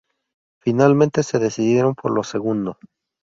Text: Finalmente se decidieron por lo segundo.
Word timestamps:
Finalmente 0.63 1.21
se 1.21 1.37
decidieron 1.37 1.93
por 1.93 2.09
lo 2.11 2.23
segundo. 2.23 2.79